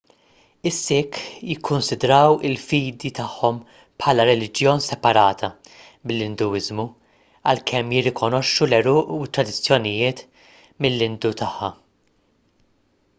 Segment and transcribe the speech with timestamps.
[0.67, 1.17] is-sikh
[1.49, 3.59] jikkunsidraw il-fidi tagħhom
[4.05, 5.51] bħala reliġjon separata
[6.13, 6.87] mill-induiżmu
[7.53, 10.27] għalkemm jirrikonoxxu l-għeruq u t-tradizzjonijiet
[10.87, 11.71] mill-indu tagħha